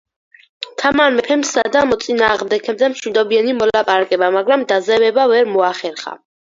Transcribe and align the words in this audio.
თამარ 0.83 1.13
მეფემ 1.17 1.43
სცადა 1.49 1.83
მოწინააღმდეგეებთან 1.91 2.97
მშვიდობიანი 2.97 3.57
მოლაპარაკება, 3.61 4.35
მაგრამ 4.41 4.69
დაზავება 4.75 5.33
ვერ 5.37 5.55
მოახერხა. 5.57 6.23